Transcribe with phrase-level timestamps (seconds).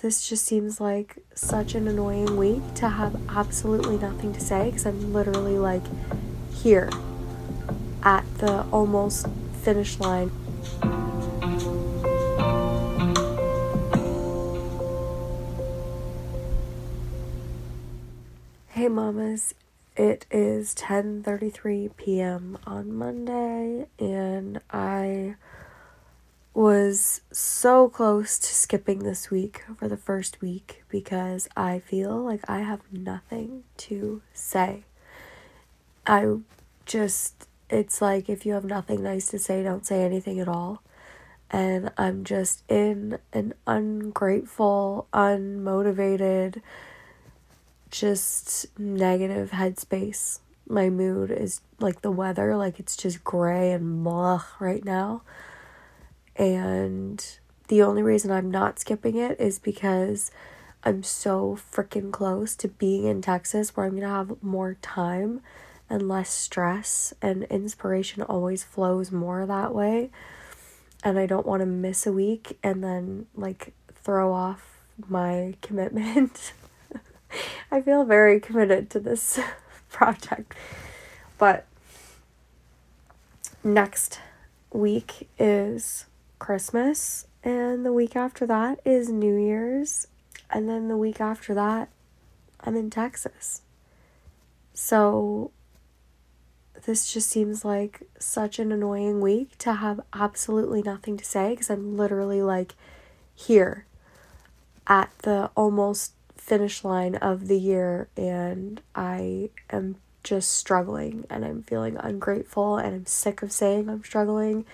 [0.00, 4.86] this just seems like such an annoying week to have absolutely nothing to say because
[4.86, 5.82] I'm literally like
[6.54, 6.88] here
[8.04, 9.26] at the almost
[9.62, 10.30] finish line.
[18.68, 19.54] Hey mamas,
[19.96, 22.56] it is 10:33 p.m.
[22.64, 25.34] on Monday and I
[26.58, 32.40] was so close to skipping this week for the first week because I feel like
[32.50, 34.82] I have nothing to say.
[36.04, 36.38] I
[36.84, 40.82] just, it's like if you have nothing nice to say, don't say anything at all.
[41.48, 46.60] And I'm just in an ungrateful, unmotivated,
[47.88, 50.40] just negative headspace.
[50.68, 55.22] My mood is like the weather, like it's just gray and blah right now.
[56.38, 57.22] And
[57.66, 60.30] the only reason I'm not skipping it is because
[60.84, 65.40] I'm so freaking close to being in Texas where I'm going to have more time
[65.90, 70.10] and less stress, and inspiration always flows more that way.
[71.02, 76.52] And I don't want to miss a week and then like throw off my commitment.
[77.70, 79.40] I feel very committed to this
[79.90, 80.54] project.
[81.38, 81.66] But
[83.64, 84.20] next
[84.72, 86.06] week is
[86.38, 90.06] Christmas, and the week after that is New Year's,
[90.50, 91.88] and then the week after that,
[92.60, 93.62] I'm in Texas.
[94.72, 95.50] So,
[96.86, 101.70] this just seems like such an annoying week to have absolutely nothing to say because
[101.70, 102.74] I'm literally like
[103.34, 103.86] here
[104.86, 111.62] at the almost finish line of the year, and I am just struggling and I'm
[111.62, 114.66] feeling ungrateful and I'm sick of saying I'm struggling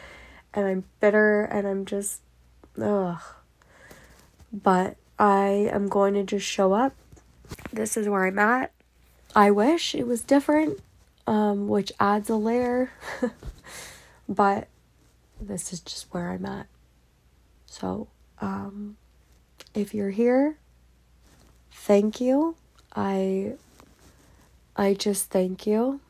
[0.54, 2.20] and I'm bitter and I'm just
[2.80, 3.20] ugh.
[4.52, 6.94] But I am going to just show up.
[7.72, 8.72] This is where I'm at.
[9.34, 10.80] I wish it was different,
[11.26, 12.92] um, which adds a layer.
[14.28, 14.68] but
[15.40, 16.66] this is just where I'm at.
[17.66, 18.06] So,
[18.40, 18.96] um,
[19.74, 20.56] if you're here,
[21.72, 22.54] thank you.
[22.94, 23.54] I
[24.76, 26.00] I just thank you.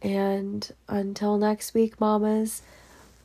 [0.00, 2.62] And until next week, mamas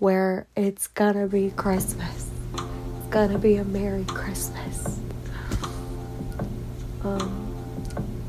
[0.02, 2.32] where it's gonna be Christmas.
[2.56, 5.00] It's gonna be a Merry Christmas.
[7.04, 7.54] Um,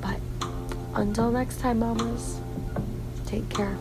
[0.03, 0.21] but
[0.95, 2.39] until next time, mamas,
[3.25, 3.75] take care.